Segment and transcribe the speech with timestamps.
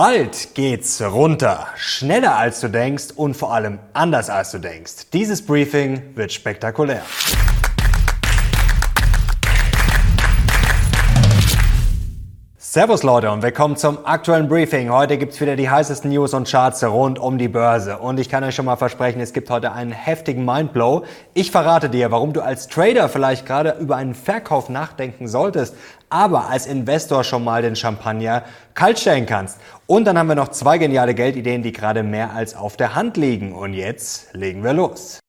[0.00, 5.10] Bald geht's runter, schneller als du denkst und vor allem anders als du denkst.
[5.12, 7.02] Dieses Briefing wird spektakulär.
[12.70, 14.90] Servus Leute und willkommen zum aktuellen Briefing.
[14.90, 17.96] Heute gibt's wieder die heißesten News und Charts rund um die Börse.
[17.96, 21.06] Und ich kann euch schon mal versprechen, es gibt heute einen heftigen Mindblow.
[21.32, 25.76] Ich verrate dir, warum du als Trader vielleicht gerade über einen Verkauf nachdenken solltest,
[26.10, 28.42] aber als Investor schon mal den Champagner
[28.74, 29.58] kalt stellen kannst.
[29.86, 33.16] Und dann haben wir noch zwei geniale Geldideen, die gerade mehr als auf der Hand
[33.16, 33.54] liegen.
[33.54, 35.20] Und jetzt legen wir los.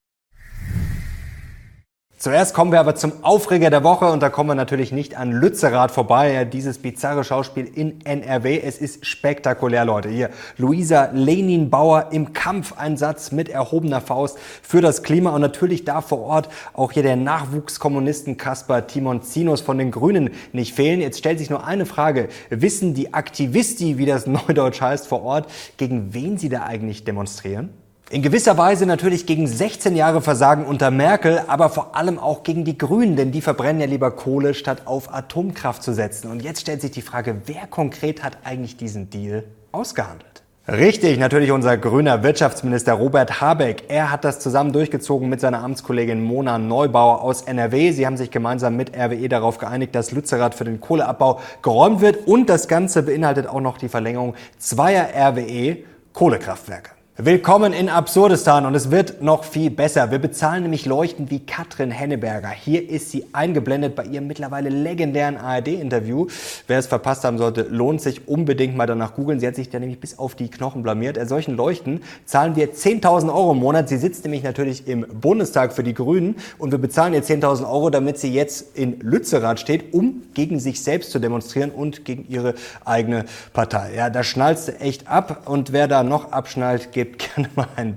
[2.22, 5.32] Zuerst kommen wir aber zum Aufreger der Woche und da kommen wir natürlich nicht an
[5.32, 6.44] Lützerath vorbei.
[6.44, 8.60] Dieses bizarre Schauspiel in NRW.
[8.60, 10.10] Es ist spektakulär, Leute.
[10.10, 16.20] Hier Luisa Lenin-Bauer im Kampfeinsatz mit erhobener Faust für das Klima und natürlich da vor
[16.20, 20.99] Ort auch hier der Nachwuchskommunisten Kaspar Timonzinos von den Grünen nicht fehlen.
[20.99, 22.27] Jetzt stellt sich nur eine Frage.
[22.49, 27.70] Wissen die Aktivisti, wie das Neudeutsch heißt, vor Ort, gegen wen sie da eigentlich demonstrieren?
[28.12, 32.65] In gewisser Weise natürlich gegen 16 Jahre Versagen unter Merkel, aber vor allem auch gegen
[32.65, 36.32] die Grünen, denn die verbrennen ja lieber Kohle, statt auf Atomkraft zu setzen.
[36.32, 40.41] Und jetzt stellt sich die Frage, wer konkret hat eigentlich diesen Deal ausgehandelt?
[40.68, 43.84] Richtig, natürlich unser grüner Wirtschaftsminister Robert Habeck.
[43.90, 47.91] Er hat das zusammen durchgezogen mit seiner Amtskollegin Mona Neubauer aus NRW.
[47.91, 52.26] Sie haben sich gemeinsam mit RWE darauf geeinigt, dass Lützerath für den Kohleabbau geräumt wird
[52.27, 55.77] und das Ganze beinhaltet auch noch die Verlängerung zweier RWE
[56.13, 56.99] Kohlekraftwerke.
[57.21, 60.09] Willkommen in Absurdistan und es wird noch viel besser.
[60.09, 62.48] Wir bezahlen nämlich Leuchten wie Katrin Henneberger.
[62.48, 66.28] Hier ist sie eingeblendet bei ihrem mittlerweile legendären ARD-Interview.
[66.67, 69.41] Wer es verpasst haben sollte, lohnt sich unbedingt mal danach googeln.
[69.41, 71.17] Sie hat sich da nämlich bis auf die Knochen blamiert.
[71.17, 73.90] Er solchen Leuchten zahlen wir 10.000 Euro im Monat.
[73.90, 77.90] Sie sitzt nämlich natürlich im Bundestag für die Grünen und wir bezahlen ihr 10.000 Euro,
[77.90, 82.53] damit sie jetzt in Lützerath steht, um gegen sich selbst zu demonstrieren und gegen ihre
[82.85, 83.91] eigene Partei.
[83.94, 87.68] Ja, da schnallst du echt ab und wer da noch abschnallt, gibt gebt gerne mal
[87.75, 87.96] einen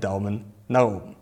[0.87, 1.12] oben.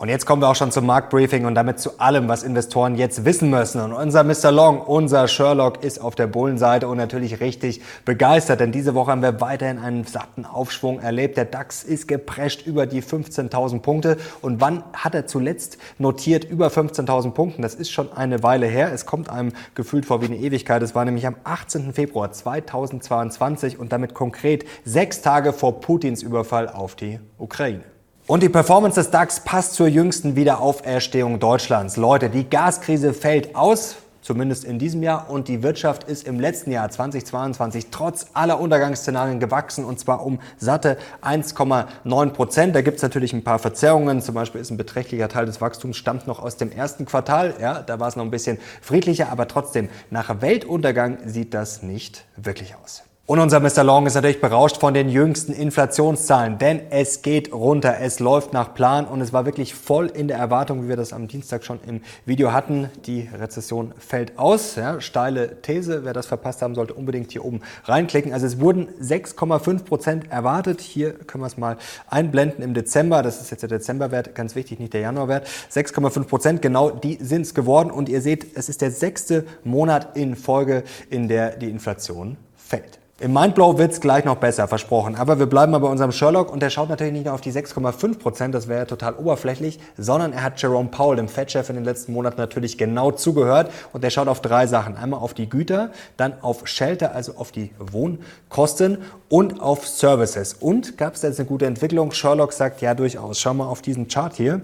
[0.00, 3.26] Und jetzt kommen wir auch schon zum Marktbriefing und damit zu allem, was Investoren jetzt
[3.26, 3.82] wissen müssen.
[3.82, 4.50] Und unser Mr.
[4.50, 9.20] Long, unser Sherlock ist auf der Bullenseite und natürlich richtig begeistert, denn diese Woche haben
[9.20, 11.36] wir weiterhin einen satten Aufschwung erlebt.
[11.36, 14.16] Der DAX ist geprescht über die 15.000 Punkte.
[14.40, 17.60] Und wann hat er zuletzt notiert über 15.000 Punkten?
[17.60, 18.90] Das ist schon eine Weile her.
[18.94, 20.82] Es kommt einem gefühlt vor wie eine Ewigkeit.
[20.82, 21.92] Es war nämlich am 18.
[21.92, 27.84] Februar 2022 und damit konkret sechs Tage vor Putins Überfall auf die Ukraine.
[28.30, 31.96] Und die Performance des DAX passt zur jüngsten Wiederauferstehung Deutschlands.
[31.96, 36.70] Leute, die Gaskrise fällt aus, zumindest in diesem Jahr, und die Wirtschaft ist im letzten
[36.70, 42.76] Jahr 2022 trotz aller Untergangsszenarien gewachsen und zwar um satte 1,9 Prozent.
[42.76, 44.22] Da gibt es natürlich ein paar Verzerrungen.
[44.22, 47.54] Zum Beispiel ist ein beträchtlicher Teil des Wachstums stammt noch aus dem ersten Quartal.
[47.60, 52.26] Ja, da war es noch ein bisschen friedlicher, aber trotzdem nach Weltuntergang sieht das nicht
[52.36, 53.02] wirklich aus.
[53.30, 53.84] Und unser Mr.
[53.84, 58.74] Long ist natürlich berauscht von den jüngsten Inflationszahlen, denn es geht runter, es läuft nach
[58.74, 61.78] Plan und es war wirklich voll in der Erwartung, wie wir das am Dienstag schon
[61.86, 62.90] im Video hatten.
[63.06, 64.74] Die Rezession fällt aus.
[64.74, 68.32] Ja, steile These, wer das verpasst haben sollte, unbedingt hier oben reinklicken.
[68.32, 70.80] Also es wurden 6,5 Prozent erwartet.
[70.80, 71.76] Hier können wir es mal
[72.08, 73.22] einblenden im Dezember.
[73.22, 75.46] Das ist jetzt der Dezemberwert, ganz wichtig, nicht der Januarwert.
[75.72, 77.92] 6,5 Prozent, genau die sind es geworden.
[77.92, 82.99] Und ihr seht, es ist der sechste Monat in Folge, in der die Inflation fällt.
[83.22, 85.14] Im Mindblow wird's gleich noch besser, versprochen.
[85.14, 87.52] Aber wir bleiben mal bei unserem Sherlock und der schaut natürlich nicht nur auf die
[87.52, 91.74] 6,5 Prozent, das wäre ja total oberflächlich, sondern er hat Jerome Powell, dem Fed-Chef, in
[91.74, 94.96] den letzten Monaten natürlich genau zugehört und der schaut auf drei Sachen.
[94.96, 98.96] Einmal auf die Güter, dann auf Shelter, also auf die Wohnkosten
[99.28, 100.54] und auf Services.
[100.54, 102.12] Und gab es jetzt eine gute Entwicklung?
[102.12, 103.38] Sherlock sagt ja durchaus.
[103.38, 104.62] Schau mal auf diesen Chart hier.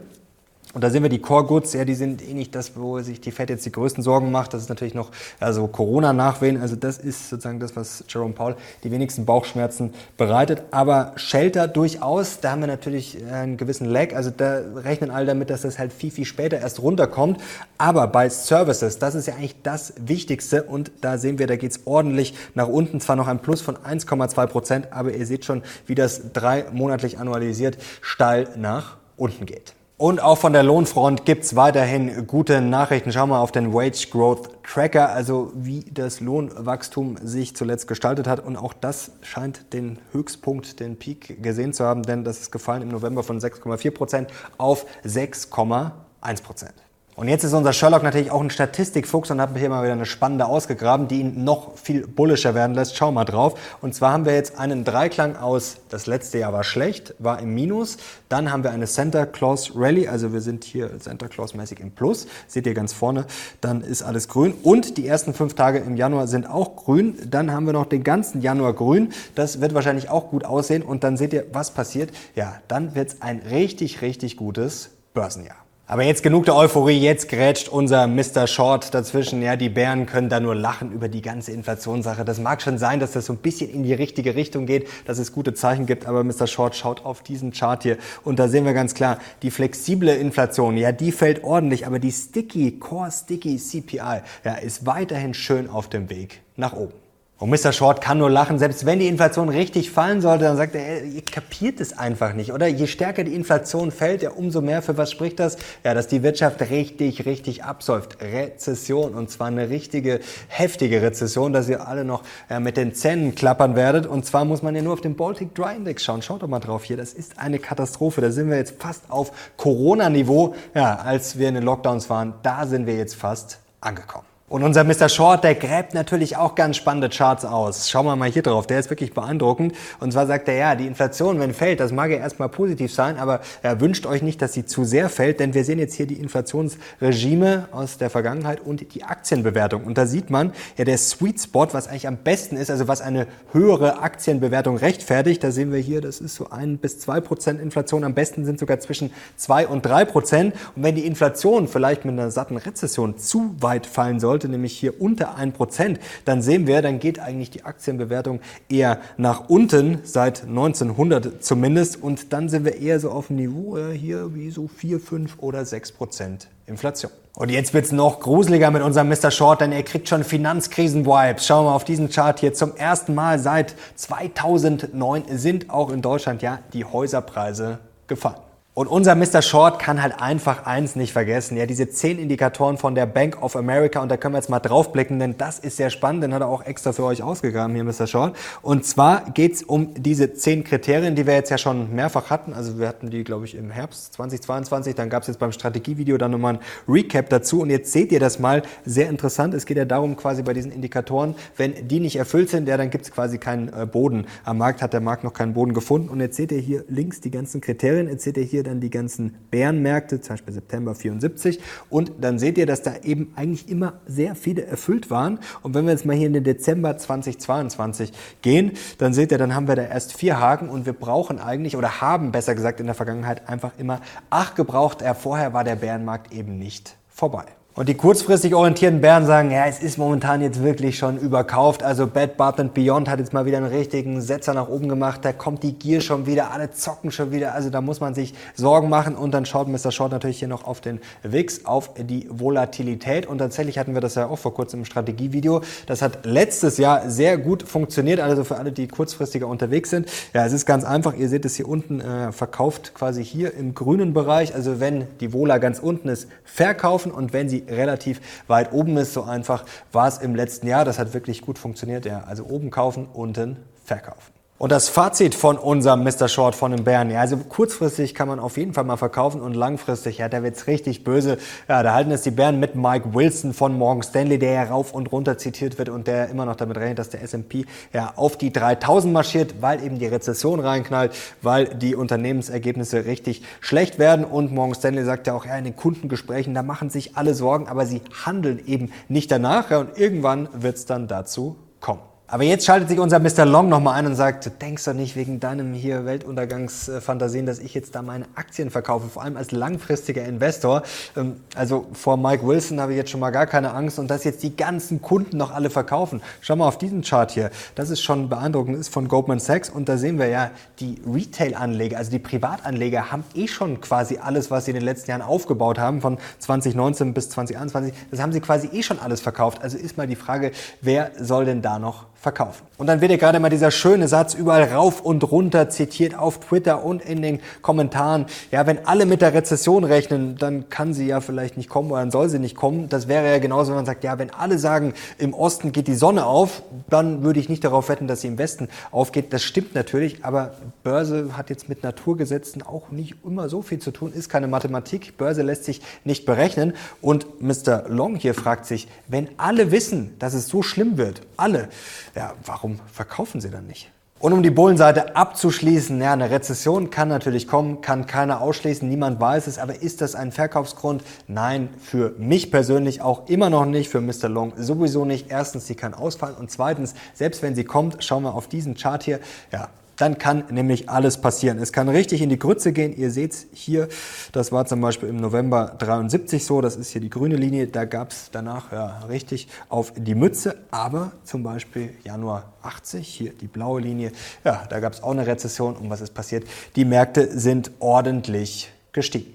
[0.76, 3.19] Und da sehen wir die Core Goods, ja, die sind eh nicht das, wo sich
[3.19, 4.53] die Fed jetzt die größten Sorgen macht.
[4.53, 5.10] Das ist natürlich noch
[5.41, 6.60] also Corona-Nachwehen.
[6.60, 10.65] Also das ist sozusagen das, was Jerome Powell die wenigsten Bauchschmerzen bereitet.
[10.72, 14.15] Aber Shelter durchaus, da haben wir natürlich einen gewissen Lag.
[14.15, 17.41] Also da rechnen alle damit, dass das halt viel, viel später erst runterkommt.
[17.78, 20.65] Aber bei Services, das ist ja eigentlich das Wichtigste.
[20.65, 23.00] Und da sehen wir, da geht's ordentlich nach unten.
[23.00, 27.18] Zwar noch ein Plus von 1,2 Prozent, aber ihr seht schon, wie das drei monatlich
[27.18, 29.75] annualisiert steil nach unten geht.
[29.98, 33.13] Und auch von der Lohnfront gibt's weiterhin gute Nachrichten.
[33.13, 38.41] Schauen wir auf den Wage Growth Tracker, also wie das Lohnwachstum sich zuletzt gestaltet hat.
[38.41, 42.83] Und auch das scheint den Höchstpunkt, den Peak gesehen zu haben, denn das ist gefallen
[42.83, 46.75] im November von 6,4 Prozent auf 6,1 Prozent.
[47.16, 50.04] Und jetzt ist unser Sherlock natürlich auch ein Statistikfuchs und hat hier mal wieder eine
[50.04, 52.95] spannende ausgegraben, die ihn noch viel bullischer werden lässt.
[52.95, 53.59] Schau mal drauf.
[53.80, 57.54] Und zwar haben wir jetzt einen Dreiklang aus, das letzte Jahr war schlecht, war im
[57.54, 57.97] Minus.
[58.28, 61.91] Dann haben wir eine Center Clause Rally, also wir sind hier Center Clause mäßig im
[61.91, 62.27] Plus.
[62.48, 63.24] Seht ihr ganz vorne,
[63.62, 64.53] dann ist alles grün.
[64.62, 67.16] Und die ersten fünf Tage im Januar sind auch grün.
[67.30, 69.15] Dann haben wir noch den ganzen Januar grün.
[69.34, 70.83] Das wird wahrscheinlich auch gut aussehen.
[70.83, 72.10] Und dann seht ihr, was passiert.
[72.34, 75.66] Ja, dann wird es ein richtig, richtig gutes Börsenjahr.
[75.88, 78.48] Aber jetzt genug der Euphorie, jetzt grätscht unser Mr.
[78.48, 79.41] Short dazwischen.
[79.41, 82.24] Ja, die Bären können da nur lachen über die ganze Inflationssache.
[82.24, 85.18] Das mag schon sein, dass das so ein bisschen in die richtige Richtung geht, dass
[85.18, 86.48] es gute Zeichen gibt, aber Mr.
[86.48, 90.77] Short schaut auf diesen Chart hier und da sehen wir ganz klar, die flexible Inflation,
[90.77, 95.88] ja, die fällt ordentlich, aber die sticky, core sticky CPI, ja, ist weiterhin schön auf
[95.88, 97.05] dem Weg nach oben.
[97.38, 97.71] Und Mr.
[97.72, 101.21] Short kann nur lachen, selbst wenn die Inflation richtig fallen sollte, dann sagt er, ihr
[101.21, 102.66] kapiert es einfach nicht, oder?
[102.66, 105.59] Je stärker die Inflation fällt, ja, umso mehr für was spricht das?
[105.84, 108.22] Ja, dass die Wirtschaft richtig, richtig absäuft.
[108.22, 109.12] Rezession.
[109.12, 113.77] Und zwar eine richtige, heftige Rezession, dass ihr alle noch ja, mit den Zähnen klappern
[113.77, 114.06] werdet.
[114.06, 116.22] Und zwar muss man ja nur auf den Baltic Dry Index schauen.
[116.22, 116.97] Schaut doch mal drauf hier.
[116.97, 118.22] Das ist eine Katastrophe.
[118.22, 120.54] Da sind wir jetzt fast auf Corona-Niveau.
[120.74, 124.35] Ja, als wir in den Lockdowns waren, da sind wir jetzt fast angekommen.
[124.48, 125.09] Und unser Mr.
[125.09, 127.91] Short, der gräbt natürlich auch ganz spannende Charts aus.
[127.91, 129.75] Schauen wir mal hier drauf, der ist wirklich beeindruckend.
[129.98, 133.19] Und zwar sagt er, ja, die Inflation, wenn fällt, das mag ja erstmal positiv sein,
[133.19, 136.07] aber er wünscht euch nicht, dass sie zu sehr fällt, denn wir sehen jetzt hier
[136.07, 139.83] die Inflationsregime aus der Vergangenheit und die Aktienbewertung.
[139.83, 143.01] Und da sieht man, ja, der Sweet Spot, was eigentlich am besten ist, also was
[143.01, 147.60] eine höhere Aktienbewertung rechtfertigt, da sehen wir hier, das ist so ein bis zwei Prozent
[147.60, 148.04] Inflation.
[148.04, 150.54] Am besten sind sogar zwischen zwei und drei Prozent.
[150.77, 154.78] Und wenn die Inflation vielleicht mit einer satten Rezession zu weit fallen soll, sollte nämlich
[154.78, 155.97] hier unter 1%,
[156.27, 162.03] dann sehen wir, dann geht eigentlich die Aktienbewertung eher nach unten, seit 1900 zumindest.
[162.03, 165.38] Und dann sind wir eher so auf dem Niveau äh, hier wie so 4, 5
[165.38, 167.10] oder 6% Inflation.
[167.34, 169.30] Und jetzt wird's noch gruseliger mit unserem Mr.
[169.30, 171.47] Short, denn er kriegt schon Finanzkrisen-Vibes.
[171.47, 172.53] Schauen wir auf diesen Chart hier.
[172.53, 178.46] Zum ersten Mal seit 2009 sind auch in Deutschland ja die Häuserpreise gefallen.
[178.78, 179.40] Und unser Mr.
[179.40, 181.56] Short kann halt einfach eins nicht vergessen.
[181.56, 184.02] Ja, diese zehn Indikatoren von der Bank of America.
[184.02, 186.22] Und da können wir jetzt mal draufblicken, denn das ist sehr spannend.
[186.22, 188.06] Den hat er auch extra für euch ausgegraben hier, Mr.
[188.06, 188.36] Short.
[188.60, 192.52] Und zwar geht's um diese zehn Kriterien, die wir jetzt ja schon mehrfach hatten.
[192.52, 194.94] Also wir hatten die, glaube ich, im Herbst 2022.
[194.94, 197.62] Dann gab's jetzt beim Strategievideo dann nochmal ein Recap dazu.
[197.62, 199.54] Und jetzt seht ihr das mal sehr interessant.
[199.54, 202.90] Es geht ja darum, quasi bei diesen Indikatoren, wenn die nicht erfüllt sind, ja, dann
[202.90, 204.26] gibt's quasi keinen äh, Boden.
[204.44, 206.10] Am Markt hat der Markt noch keinen Boden gefunden.
[206.10, 208.10] Und jetzt seht ihr hier links die ganzen Kriterien.
[208.10, 211.60] Jetzt seht ihr hier dann die ganzen Bärenmärkte, zum Beispiel September 74.
[211.89, 215.39] Und dann seht ihr, dass da eben eigentlich immer sehr viele erfüllt waren.
[215.63, 219.54] Und wenn wir jetzt mal hier in den Dezember 2022 gehen, dann seht ihr, dann
[219.54, 222.86] haben wir da erst vier Haken und wir brauchen eigentlich oder haben besser gesagt in
[222.86, 225.04] der Vergangenheit einfach immer acht gebraucht.
[225.19, 227.45] Vorher war der Bärenmarkt eben nicht vorbei.
[227.76, 231.82] Und die kurzfristig orientierten Bären sagen, ja, es ist momentan jetzt wirklich schon überkauft.
[231.82, 235.26] Also Bad Bath Beyond hat jetzt mal wieder einen richtigen Setzer nach oben gemacht.
[235.26, 237.52] Da kommt die Gier schon wieder, alle zocken schon wieder.
[237.52, 239.14] Also da muss man sich Sorgen machen.
[239.14, 239.92] Und dann schaut Mr.
[239.92, 243.26] Short natürlich hier noch auf den WIX, auf die Volatilität.
[243.26, 245.60] Und tatsächlich hatten wir das ja auch vor kurzem im Strategievideo.
[245.86, 248.20] Das hat letztes Jahr sehr gut funktioniert.
[248.20, 250.08] Also für alle, die kurzfristiger unterwegs sind.
[250.32, 251.12] Ja, es ist ganz einfach.
[251.12, 254.54] Ihr seht es hier unten äh, verkauft quasi hier im grünen Bereich.
[254.54, 257.12] Also wenn die Vola ganz unten ist, verkaufen.
[257.12, 259.12] Und wenn sie relativ weit oben ist.
[259.12, 260.85] So einfach war es im letzten Jahr.
[260.85, 262.04] Das hat wirklich gut funktioniert.
[262.07, 264.36] Ja, also oben kaufen, unten verkaufen.
[264.58, 266.28] Und das Fazit von unserem Mr.
[266.28, 269.52] Short von den Bären, ja, also kurzfristig kann man auf jeden Fall mal verkaufen und
[269.52, 271.37] langfristig, ja, da wird's richtig böse.
[271.68, 274.94] Ja, da halten es die Bären mit Mike Wilson von Morgan Stanley, der ja rauf
[274.94, 278.38] und runter zitiert wird und der immer noch damit rechnet, dass der S&P ja auf
[278.38, 284.54] die 3000 marschiert, weil eben die Rezession reinknallt, weil die Unternehmensergebnisse richtig schlecht werden und
[284.54, 287.85] Morgan Stanley sagt ja auch, ja, in den Kundengesprächen, da machen sich alle Sorgen, aber
[287.85, 292.00] sie handeln eben nicht danach, ja, und irgendwann wird's dann dazu kommen.
[292.28, 293.45] Aber jetzt schaltet sich unser Mr.
[293.45, 297.73] Long nochmal ein und sagt, du denkst doch nicht wegen deinem hier Weltuntergangsfantasien, dass ich
[297.73, 300.83] jetzt da meine Aktien verkaufe, vor allem als langfristiger Investor.
[301.16, 304.25] Ähm, also vor Mike Wilson habe ich jetzt schon mal gar keine Angst und dass
[304.25, 306.21] jetzt die ganzen Kunden noch alle verkaufen.
[306.40, 307.50] Schau mal auf diesen Chart hier.
[307.76, 311.00] Das ist schon beeindruckend, das ist von Goldman Sachs und da sehen wir ja, die
[311.06, 315.23] Retail-Anleger, also die Privatanleger haben eh schon quasi alles, was sie in den letzten Jahren
[315.23, 319.62] aufgebaut haben, von 2019 bis 2021, das haben sie quasi eh schon alles verkauft.
[319.62, 322.66] Also ist mal die Frage, wer soll denn da noch verkaufen.
[322.76, 326.40] Und dann wird ja gerade mal dieser schöne Satz überall rauf und runter zitiert auf
[326.40, 328.26] Twitter und in den Kommentaren.
[328.50, 332.00] Ja, wenn alle mit der Rezession rechnen, dann kann sie ja vielleicht nicht kommen oder
[332.00, 332.88] dann soll sie nicht kommen.
[332.88, 335.95] Das wäre ja genauso, wenn man sagt, ja, wenn alle sagen, im Osten geht die
[335.95, 339.33] Sonne auf, dann würde ich nicht darauf wetten, dass sie im Westen aufgeht.
[339.33, 343.92] Das stimmt natürlich, aber Börse hat jetzt mit Naturgesetzen auch nicht immer so viel zu
[343.92, 345.16] tun, ist keine Mathematik.
[345.16, 346.73] Börse lässt sich nicht berechnen.
[347.00, 347.85] Und Mr.
[347.87, 351.68] Long hier fragt sich, wenn alle wissen, dass es so schlimm wird, alle,
[352.16, 353.92] ja, warum verkaufen sie dann nicht?
[354.18, 359.20] Und um die Bullenseite abzuschließen, ja, eine Rezession kann natürlich kommen, kann keiner ausschließen, niemand
[359.20, 361.04] weiß es, aber ist das ein Verkaufsgrund?
[361.28, 364.30] Nein, für mich persönlich auch immer noch nicht, für Mr.
[364.30, 365.30] Long sowieso nicht.
[365.30, 369.02] Erstens, sie kann ausfallen und zweitens, selbst wenn sie kommt, schauen wir auf diesen Chart
[369.02, 369.20] hier,
[369.52, 371.59] ja, dann kann nämlich alles passieren.
[371.59, 372.97] Es kann richtig in die Grütze gehen.
[372.97, 373.88] Ihr seht es hier,
[374.33, 377.85] das war zum Beispiel im November 73 so, das ist hier die grüne Linie, da
[377.85, 383.47] gab es danach ja, richtig auf die Mütze, aber zum Beispiel Januar 80, hier die
[383.47, 384.12] blaue Linie,
[384.45, 386.45] ja, da gab es auch eine Rezession und was ist passiert?
[386.76, 389.35] Die Märkte sind ordentlich gestiegen.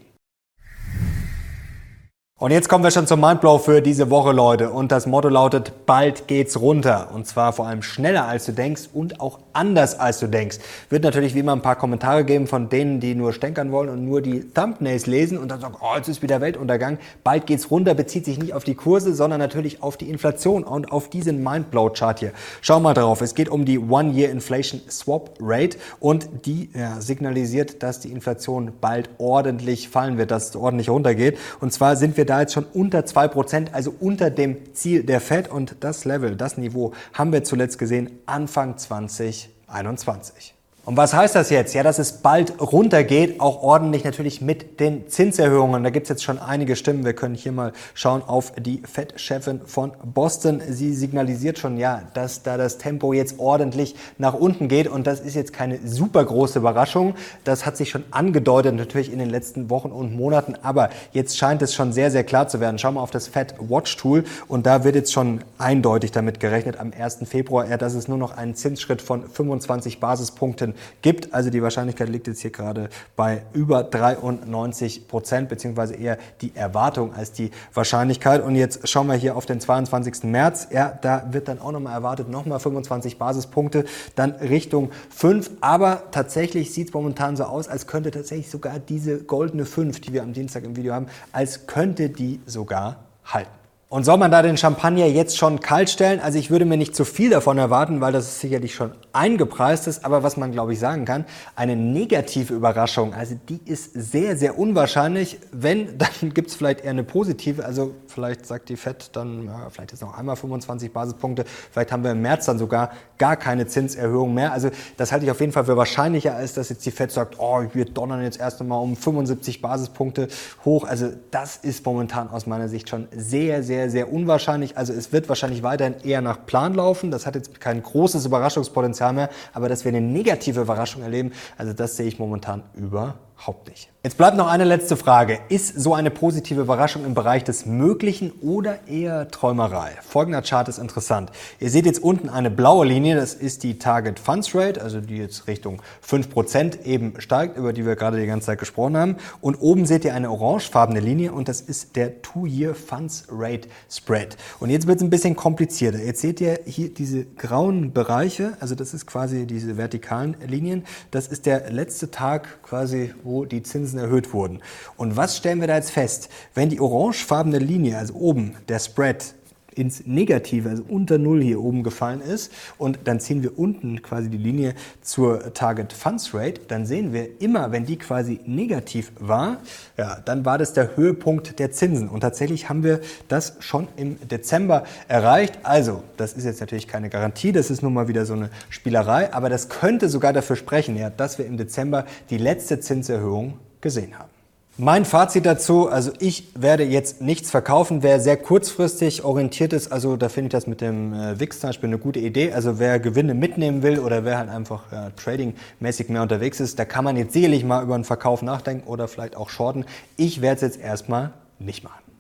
[2.42, 4.72] Und jetzt kommen wir schon zum Mindblow für diese Woche, Leute.
[4.72, 7.10] Und das Motto lautet, bald geht's runter.
[7.14, 10.58] Und zwar vor allem schneller als du denkst und auch anders als du denkst.
[10.90, 14.04] Wird natürlich wie immer ein paar Kommentare geben von denen, die nur stänkern wollen und
[14.04, 16.98] nur die Thumbnails lesen und dann sagen, oh, jetzt ist wieder Weltuntergang.
[17.24, 20.92] Bald geht's runter, bezieht sich nicht auf die Kurse, sondern natürlich auf die Inflation und
[20.92, 22.32] auf diesen Mindblow-Chart hier.
[22.62, 23.22] Schau mal drauf.
[23.22, 28.72] Es geht um die One-Year Inflation Swap Rate und die ja, signalisiert, dass die Inflation
[28.82, 31.38] bald ordentlich fallen wird, dass es ordentlich runtergeht.
[31.60, 35.50] Und zwar sind wir da jetzt schon unter 2%, also unter dem Ziel der Fed.
[35.50, 40.56] Und das Level, das Niveau haben wir zuletzt gesehen Anfang 2021.
[40.84, 41.76] Und was heißt das jetzt?
[41.76, 45.84] Ja, dass es bald runtergeht, auch ordentlich natürlich mit den Zinserhöhungen.
[45.84, 47.06] Da gibt es jetzt schon einige Stimmen.
[47.06, 50.60] Wir können hier mal schauen auf die Fed-Chefin von Boston.
[50.68, 54.88] Sie signalisiert schon, ja, dass da das Tempo jetzt ordentlich nach unten geht.
[54.88, 57.14] Und das ist jetzt keine super große Überraschung.
[57.44, 60.56] Das hat sich schon angedeutet, natürlich in den letzten Wochen und Monaten.
[60.64, 62.80] Aber jetzt scheint es schon sehr, sehr klar zu werden.
[62.80, 64.24] Schauen wir auf das Fed Watch Tool.
[64.48, 67.20] Und da wird jetzt schon eindeutig damit gerechnet am 1.
[67.26, 70.71] Februar, dass es nur noch einen Zinsschritt von 25 Basispunkten
[71.02, 71.34] gibt.
[71.34, 77.14] Also die Wahrscheinlichkeit liegt jetzt hier gerade bei über 93 Prozent, beziehungsweise eher die Erwartung
[77.14, 78.44] als die Wahrscheinlichkeit.
[78.44, 80.24] Und jetzt schauen wir hier auf den 22.
[80.24, 80.68] März.
[80.72, 83.86] Ja, da wird dann auch nochmal erwartet, nochmal 25 Basispunkte,
[84.16, 85.52] dann Richtung 5.
[85.62, 90.14] Aber tatsächlich sieht es momentan so aus, als könnte tatsächlich sogar diese goldene 5, die
[90.14, 93.62] wir am Dienstag im Video haben, als könnte die sogar halten.
[93.92, 96.22] Und soll man da den Champagner jetzt schon kalt stellen?
[96.22, 100.06] Also ich würde mir nicht zu viel davon erwarten, weil das sicherlich schon eingepreist ist.
[100.06, 101.26] Aber was man, glaube ich, sagen kann,
[101.56, 105.40] eine negative Überraschung, also die ist sehr, sehr unwahrscheinlich.
[105.52, 107.66] Wenn, dann gibt es vielleicht eher eine positive.
[107.66, 111.46] Also vielleicht sagt die FED dann, ja, vielleicht ist noch einmal 25 Basispunkte.
[111.72, 114.54] Vielleicht haben wir im März dann sogar gar keine Zinserhöhung mehr.
[114.54, 117.36] Also das halte ich auf jeden Fall für wahrscheinlicher, als dass jetzt die FED sagt,
[117.40, 120.28] oh, wir donnern jetzt erst einmal um 75 Basispunkte
[120.66, 120.88] hoch.
[120.88, 124.78] Also das ist momentan aus meiner Sicht schon sehr, sehr sehr, sehr unwahrscheinlich.
[124.78, 127.10] Also es wird wahrscheinlich weiterhin eher nach Plan laufen.
[127.10, 131.74] Das hat jetzt kein großes Überraschungspotenzial mehr, aber dass wir eine negative Überraschung erleben, also
[131.74, 133.31] das sehe ich momentan überhaupt
[133.68, 133.92] nicht.
[134.04, 135.40] Jetzt bleibt noch eine letzte Frage.
[135.50, 139.92] Ist so eine positive Überraschung im Bereich des Möglichen oder eher Träumerei?
[140.02, 141.32] Folgender Chart ist interessant.
[141.60, 145.18] Ihr seht jetzt unten eine blaue Linie, das ist die Target Funds Rate, also die
[145.18, 149.18] jetzt Richtung 5% eben steigt, über die wir gerade die ganze Zeit gesprochen haben.
[149.40, 154.36] Und oben seht ihr eine orangefarbene Linie und das ist der Two-Year Funds Rate Spread.
[154.60, 156.00] Und jetzt wird es ein bisschen komplizierter.
[156.00, 160.86] Jetzt seht ihr hier diese grauen Bereiche, also das ist quasi diese vertikalen Linien.
[161.12, 164.62] Das ist der letzte Tag quasi, wo die Zinsen Zinsen erhöht wurden.
[164.98, 166.30] Und was stellen wir da jetzt fest?
[166.54, 169.34] Wenn die orangefarbene Linie, also oben der Spread,
[169.76, 174.30] ins Negative, also unter Null hier oben gefallen ist und dann ziehen wir unten quasi
[174.30, 179.58] die Linie zur Target Funds Rate, dann sehen wir immer, wenn die quasi negativ war,
[179.98, 184.18] ja, dann war das der Höhepunkt der Zinsen und tatsächlich haben wir das schon im
[184.28, 185.60] Dezember erreicht.
[185.64, 189.34] Also, das ist jetzt natürlich keine Garantie, das ist nun mal wieder so eine Spielerei,
[189.34, 194.18] aber das könnte sogar dafür sprechen, ja, dass wir im Dezember die letzte Zinserhöhung gesehen
[194.18, 194.31] haben.
[194.78, 198.04] Mein Fazit dazu, also ich werde jetzt nichts verkaufen.
[198.04, 201.70] Wer sehr kurzfristig orientiert ist, also da finde ich das mit dem äh, VIX zum
[201.70, 202.54] Beispiel eine gute Idee.
[202.54, 206.86] Also wer Gewinne mitnehmen will oder wer halt einfach ja, tradingmäßig mehr unterwegs ist, da
[206.86, 209.86] kann man jetzt sicherlich mal über einen Verkauf nachdenken oder vielleicht auch shorten.
[210.16, 212.11] Ich werde es jetzt erstmal nicht machen.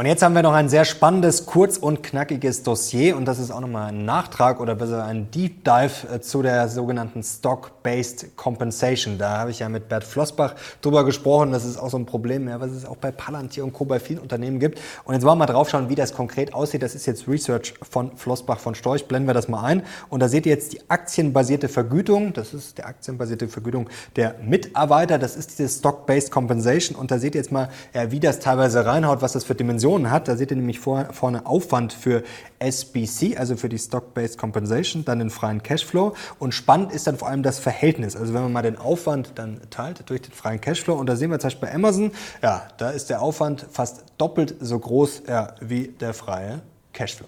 [0.00, 3.50] Und jetzt haben wir noch ein sehr spannendes, kurz und knackiges Dossier und das ist
[3.50, 9.18] auch nochmal ein Nachtrag oder besser ein Deep Dive äh, zu der sogenannten Stock-Based Compensation.
[9.18, 11.52] Da habe ich ja mit Bert Flossbach drüber gesprochen.
[11.52, 13.84] Das ist auch so ein Problem, ja, was es auch bei Palantir und Co.
[13.84, 14.80] bei vielen Unternehmen gibt.
[15.04, 16.82] Und jetzt wollen wir mal drauf schauen, wie das konkret aussieht.
[16.82, 19.06] Das ist jetzt Research von Flossbach von Storch.
[19.06, 19.82] Blenden wir das mal ein.
[20.08, 22.32] Und da seht ihr jetzt die aktienbasierte Vergütung.
[22.32, 25.18] Das ist die aktienbasierte Vergütung der Mitarbeiter.
[25.18, 26.96] Das ist diese Stock-Based Compensation.
[26.96, 29.89] Und da seht ihr jetzt mal, ja, wie das teilweise reinhaut, was das für Dimensionen
[29.90, 30.28] Dimensionen hat.
[30.28, 32.22] Da seht ihr nämlich vor, vorne Aufwand für
[32.58, 36.14] SBC, also für die Stock-Based Compensation, dann den freien Cashflow.
[36.38, 38.16] Und spannend ist dann vor allem das Verhältnis.
[38.16, 41.30] Also wenn man mal den Aufwand dann teilt durch den freien Cashflow, und da sehen
[41.30, 45.54] wir zum Beispiel bei Amazon, ja, da ist der Aufwand fast doppelt so groß ja,
[45.60, 46.60] wie der freie
[46.92, 47.26] Cashflow.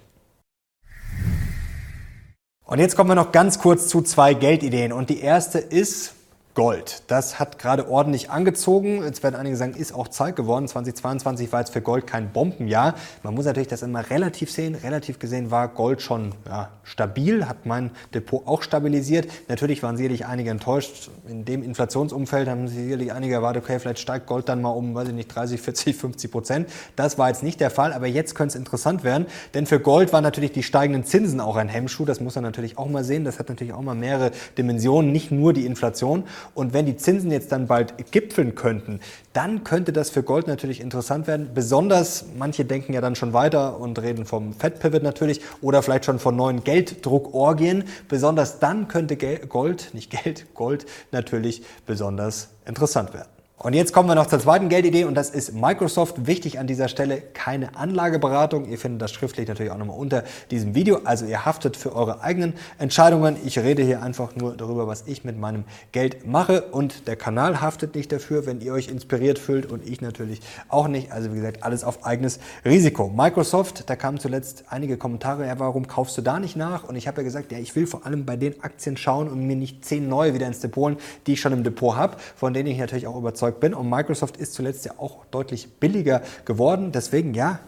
[2.64, 4.92] Und jetzt kommen wir noch ganz kurz zu zwei Geldideen.
[4.92, 6.14] Und die erste ist,
[6.54, 7.04] Gold.
[7.06, 9.02] Das hat gerade ordentlich angezogen.
[9.02, 10.68] Jetzt werden einige sagen, ist auch Zeit geworden.
[10.68, 12.94] 2022 war jetzt für Gold kein Bombenjahr.
[13.23, 14.75] Man muss natürlich das immer relativ sehen.
[14.75, 19.28] Relativ gesehen war Gold schon ja, stabil, hat mein Depot auch stabilisiert.
[19.49, 21.09] Natürlich waren sicherlich einige enttäuscht.
[21.26, 25.09] In dem Inflationsumfeld haben sicherlich einige erwartet, okay, vielleicht steigt Gold dann mal um, weiß
[25.09, 26.68] ich nicht, 30, 40, 50 Prozent.
[26.97, 29.25] Das war jetzt nicht der Fall, aber jetzt könnte es interessant werden.
[29.54, 32.04] Denn für Gold waren natürlich die steigenden Zinsen auch ein Hemmschuh.
[32.04, 33.25] Das muss man natürlich auch mal sehen.
[33.25, 36.25] Das hat natürlich auch mal mehrere Dimensionen, nicht nur die Inflation.
[36.55, 39.01] Und wenn die Zinsen jetzt dann bald gipfeln könnten,
[39.33, 41.51] dann könnte das für Gold natürlich interessant werden.
[41.55, 46.05] Besonders, manche denken ja dann schon weiter und reden vom Fed Pivot natürlich oder vielleicht
[46.05, 47.85] schon von neuen Gelddruckorgien.
[48.09, 53.29] Besonders dann könnte Gold, nicht Geld, Gold natürlich besonders interessant werden.
[53.62, 56.26] Und jetzt kommen wir noch zur zweiten Geldidee und das ist Microsoft.
[56.26, 58.69] Wichtig an dieser Stelle keine Anlageberatung.
[58.69, 60.99] Ihr findet das schriftlich natürlich auch nochmal unter diesem Video.
[61.04, 63.37] Also ihr haftet für eure eigenen Entscheidungen.
[63.45, 67.61] Ich rede hier einfach nur darüber, was ich mit meinem Geld mache und der Kanal
[67.61, 71.12] haftet nicht dafür, wenn ihr euch inspiriert fühlt und ich natürlich auch nicht.
[71.12, 73.12] Also wie gesagt, alles auf eigenes Risiko.
[73.14, 76.83] Microsoft, da kamen zuletzt einige Kommentare, ja, warum kaufst du da nicht nach?
[76.83, 79.47] Und ich habe ja gesagt, ja, ich will vor allem bei den Aktien schauen und
[79.47, 80.97] mir nicht zehn neue wieder ins Depot holen,
[81.28, 83.75] die ich schon im Depot habe, von denen ich natürlich auch überzeugt überzeugt bin.
[83.75, 86.92] Und Microsoft ist zuletzt ja auch deutlich billiger geworden.
[86.92, 87.61] Deswegen, ja,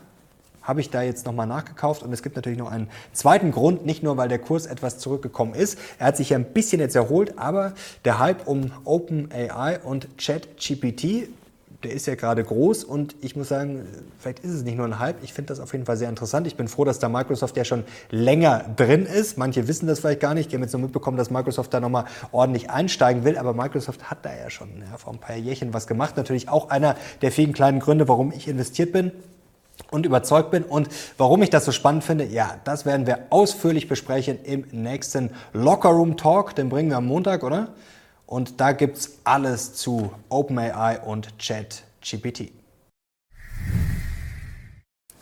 [0.63, 2.03] habe ich da jetzt nochmal nachgekauft.
[2.03, 5.55] Und es gibt natürlich noch einen zweiten Grund, nicht nur, weil der Kurs etwas zurückgekommen
[5.55, 5.79] ist.
[5.99, 7.75] Er hat sich ja ein bisschen jetzt erholt, aber
[8.05, 11.29] der Hype um OpenAI und ChatGPT
[11.85, 13.87] der ist ja gerade groß und ich muss sagen,
[14.19, 15.23] vielleicht ist es nicht nur ein Hype.
[15.23, 16.47] Ich finde das auf jeden Fall sehr interessant.
[16.47, 19.39] Ich bin froh, dass da Microsoft ja schon länger drin ist.
[19.39, 20.51] Manche wissen das vielleicht gar nicht.
[20.51, 23.39] Die haben jetzt nur mitbekommen, dass Microsoft da nochmal ordentlich einsteigen will.
[23.39, 26.17] Aber Microsoft hat da ja schon ja, vor ein paar Jährchen was gemacht.
[26.17, 29.13] Natürlich auch einer der vielen kleinen Gründe, warum ich investiert bin
[29.91, 30.63] und überzeugt bin.
[30.65, 30.89] Und
[31.19, 35.91] warum ich das so spannend finde, ja, das werden wir ausführlich besprechen im nächsten Locker
[35.91, 36.55] Room Talk.
[36.55, 37.69] Den bringen wir am Montag, oder?
[38.27, 42.53] Und da gibt es alles zu OpenAI und ChatGPT.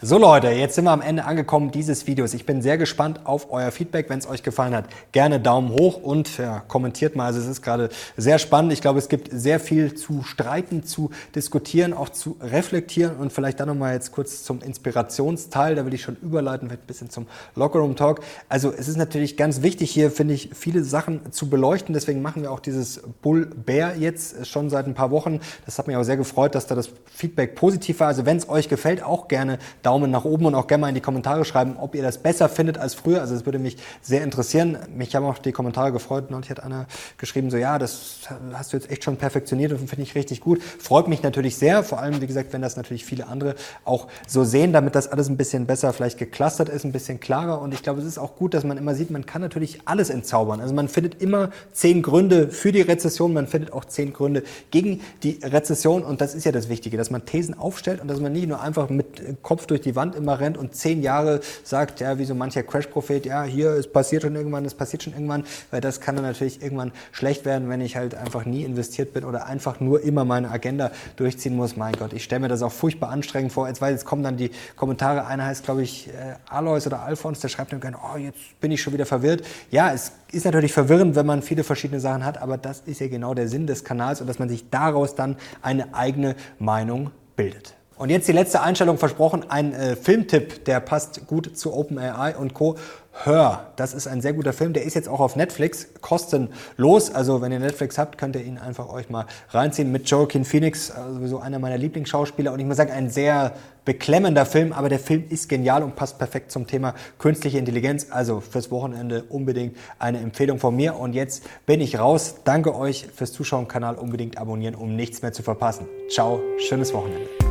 [0.04, 2.34] So Leute, jetzt sind wir am Ende angekommen dieses Videos.
[2.34, 4.10] Ich bin sehr gespannt auf euer Feedback.
[4.10, 7.26] Wenn es euch gefallen hat, gerne Daumen hoch und ja, kommentiert mal.
[7.26, 8.72] Also es ist gerade sehr spannend.
[8.72, 13.60] Ich glaube, es gibt sehr viel zu streiten, zu diskutieren, auch zu reflektieren und vielleicht
[13.60, 15.76] dann nochmal jetzt kurz zum Inspirationsteil.
[15.76, 18.22] Da will ich schon überleiten, vielleicht ein bisschen zum Lockerroom Talk.
[18.48, 21.94] Also es ist natürlich ganz wichtig hier, finde ich, viele Sachen zu beleuchten.
[21.94, 25.38] Deswegen machen wir auch dieses Bull Bear jetzt schon seit ein paar Wochen.
[25.64, 28.08] Das hat mich auch sehr gefreut, dass da das Feedback positiv war.
[28.08, 30.88] Also wenn es euch gefällt, auch gerne Daumen Daumen nach oben und auch gerne mal
[30.88, 33.20] in die Kommentare schreiben, ob ihr das besser findet als früher.
[33.20, 34.78] Also das würde mich sehr interessieren.
[34.96, 36.30] Mich haben auch die Kommentare gefreut.
[36.30, 36.86] Neulich hat einer
[37.18, 38.20] geschrieben, so ja, das
[38.54, 40.62] hast du jetzt echt schon perfektioniert und finde ich richtig gut.
[40.62, 44.44] Freut mich natürlich sehr, vor allem, wie gesagt, wenn das natürlich viele andere auch so
[44.44, 47.60] sehen, damit das alles ein bisschen besser vielleicht geclustert ist, ein bisschen klarer.
[47.60, 50.08] Und ich glaube, es ist auch gut, dass man immer sieht, man kann natürlich alles
[50.08, 50.62] entzaubern.
[50.62, 55.02] Also man findet immer zehn Gründe für die Rezession, man findet auch zehn Gründe gegen
[55.22, 56.02] die Rezession.
[56.02, 58.62] Und das ist ja das Wichtige, dass man Thesen aufstellt und dass man nicht nur
[58.62, 62.34] einfach mit Kopf durch die Wand immer rennt und zehn Jahre sagt, ja, wie so
[62.34, 66.16] mancher Crash-Prophet, ja, hier, es passiert schon irgendwann, es passiert schon irgendwann, weil das kann
[66.16, 70.02] dann natürlich irgendwann schlecht werden, wenn ich halt einfach nie investiert bin oder einfach nur
[70.02, 71.76] immer meine Agenda durchziehen muss.
[71.76, 73.68] Mein Gott, ich stelle mir das auch furchtbar anstrengend vor.
[73.68, 77.40] Jetzt, weil jetzt kommen dann die Kommentare, einer heißt, glaube ich, äh, Alois oder Alfons,
[77.40, 79.42] der schreibt dann gerne, oh, jetzt bin ich schon wieder verwirrt.
[79.70, 83.08] Ja, es ist natürlich verwirrend, wenn man viele verschiedene Sachen hat, aber das ist ja
[83.08, 87.74] genau der Sinn des Kanals und dass man sich daraus dann eine eigene Meinung bildet.
[88.02, 92.52] Und jetzt die letzte Einstellung versprochen, ein äh, Filmtipp, der passt gut zu OpenAI und
[92.52, 92.74] Co.
[93.12, 97.14] Hör, das ist ein sehr guter Film, der ist jetzt auch auf Netflix, kostenlos.
[97.14, 100.90] Also wenn ihr Netflix habt, könnt ihr ihn einfach euch mal reinziehen mit Joaquin Phoenix,
[100.90, 102.52] also sowieso einer meiner Lieblingsschauspieler.
[102.52, 103.52] Und ich muss sagen, ein sehr
[103.84, 108.08] beklemmender Film, aber der Film ist genial und passt perfekt zum Thema künstliche Intelligenz.
[108.10, 110.96] Also fürs Wochenende unbedingt eine Empfehlung von mir.
[110.96, 112.34] Und jetzt bin ich raus.
[112.42, 115.86] Danke euch fürs Zuschauen, Kanal unbedingt abonnieren, um nichts mehr zu verpassen.
[116.10, 117.41] Ciao, schönes Wochenende.